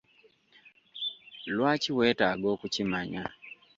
[1.53, 3.23] Lwaki weetaaga okukimanya?